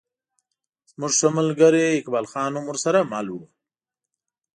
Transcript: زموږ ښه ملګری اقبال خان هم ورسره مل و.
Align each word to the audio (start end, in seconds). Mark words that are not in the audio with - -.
زموږ 0.91 1.13
ښه 1.19 1.29
ملګری 1.37 1.83
اقبال 1.99 2.25
خان 2.31 2.51
هم 2.55 2.65
ورسره 2.67 2.99
مل 3.11 3.27
و. 3.31 3.37